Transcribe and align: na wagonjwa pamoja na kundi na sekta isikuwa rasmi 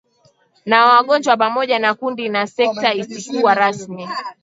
na 0.65 0.85
wagonjwa 0.85 1.37
pamoja 1.37 1.79
na 1.79 1.93
kundi 1.93 2.29
na 2.29 2.47
sekta 2.47 2.93
isikuwa 2.93 3.53
rasmi 3.55 4.07